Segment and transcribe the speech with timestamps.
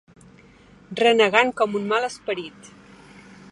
[1.01, 2.73] Renegant com un mal esperit.